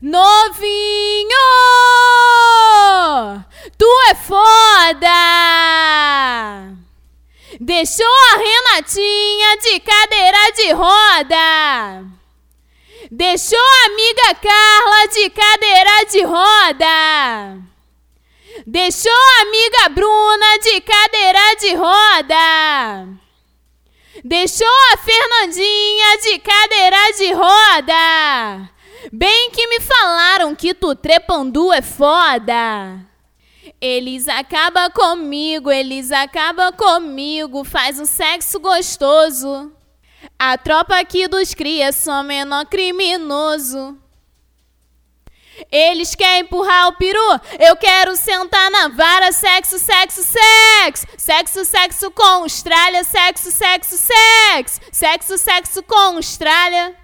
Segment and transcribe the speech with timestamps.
[0.00, 1.34] Novinho!
[3.76, 5.08] Tu é foda!
[7.60, 12.04] Deixou a Renatinha de cadeira de roda.
[13.10, 17.58] Deixou a amiga Carla de cadeira de roda.
[18.66, 23.08] Deixou a amiga Bruna de cadeira de roda.
[24.22, 28.70] Deixou a Fernandinha de cadeira de roda.
[29.12, 29.37] Bem
[29.78, 33.00] me falaram que tu trepandu é foda.
[33.80, 39.72] Eles acabam comigo, eles acabam comigo, faz um sexo gostoso.
[40.36, 43.96] A tropa aqui dos cria só menor criminoso.
[45.70, 49.30] Eles querem empurrar o peru, eu quero sentar na vara.
[49.32, 51.06] Sexo, sexo, sexo.
[51.16, 53.04] Sexo, sexo com Austrália.
[53.04, 54.80] Sexo, sexo, sexo.
[54.92, 56.96] Sexo, sexo com Austrália.